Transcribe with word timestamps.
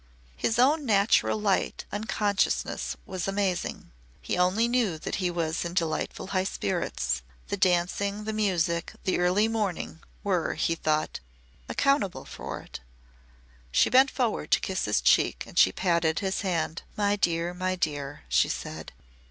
His 0.35 0.57
own 0.57 0.83
natural 0.83 1.39
light 1.39 1.85
unconsciousness 1.91 2.97
was 3.05 3.27
amazing. 3.27 3.91
He 4.19 4.35
only 4.35 4.67
knew 4.67 4.97
that 4.97 5.17
he 5.21 5.29
was 5.29 5.63
in 5.63 5.75
delightful 5.75 6.29
high 6.33 6.45
spirits. 6.45 7.21
The 7.49 7.57
dancing, 7.57 8.23
the 8.23 8.33
music, 8.33 8.93
the 9.03 9.19
early 9.19 9.47
morning 9.47 9.99
were, 10.23 10.55
he 10.55 10.73
thought, 10.73 11.19
accountable 11.69 12.25
for 12.25 12.61
it. 12.61 12.79
She 13.71 13.91
bent 13.91 14.09
forward 14.09 14.49
to 14.49 14.59
kiss 14.59 14.85
his 14.85 15.01
cheek 15.01 15.43
and 15.45 15.59
she 15.59 15.71
patted 15.71 16.17
his 16.17 16.41
hand. 16.41 16.81
"My 16.97 17.15
dear! 17.15 17.53
My 17.53 17.75
dear!" 17.75 18.23
she 18.27 18.49
said. 18.49 18.93